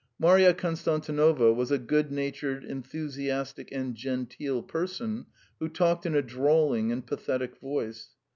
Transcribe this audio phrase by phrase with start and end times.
[0.17, 5.27] Marya Konstantinovna was a good natured, enthusiastic, and genteel person,
[5.59, 8.09] who talked in a drawling and pathetic voice.